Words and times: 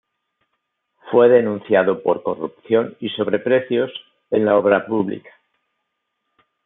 Fue 1.11 1.29
denunciado 1.29 2.01
por 2.01 2.23
corrupción 2.23 2.97
y 2.99 3.09
sobreprecios 3.09 3.91
en 4.31 4.45
la 4.47 4.57
obra 4.57 4.87
pública. 4.87 5.29